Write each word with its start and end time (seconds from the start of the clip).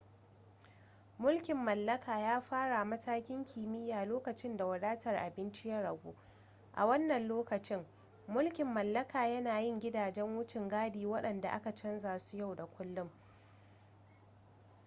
mulkin 1.19 1.57
mallaka 1.57 2.19
ya 2.19 2.41
fara 2.41 2.85
matakin 2.85 3.37
makiyaya 3.39 4.05
lokacin 4.05 4.57
da 4.57 4.65
wadatar 4.65 5.15
abinci 5.15 5.69
ya 5.69 5.81
ragu 5.81 6.15
a 6.73 6.85
wannan 6.85 7.27
lokacin 7.27 7.85
mulkin 8.27 8.67
mallaka 8.67 9.27
yana 9.27 9.59
yin 9.59 9.79
gidajan 9.79 10.35
wucin 10.37 10.67
gadi 10.67 11.05
waɗanda 11.05 11.49
ake 11.51 11.73
canza 11.75 12.19
su 12.19 12.37
yau 12.37 12.55
da 12.55 12.65
kullun 12.65 13.09